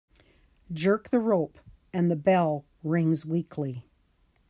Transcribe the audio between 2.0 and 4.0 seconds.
the bell rings weakly.